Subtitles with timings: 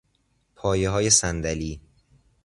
[0.55, 1.81] پایههای صندلی